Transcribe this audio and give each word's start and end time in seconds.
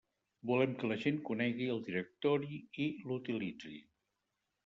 Volem 0.51 0.71
que 0.83 0.87
la 0.91 0.95
gent 1.03 1.19
conegui 1.27 1.67
el 1.73 1.83
directori 1.89 2.59
i 2.87 2.89
l'utilitzi. 3.11 3.77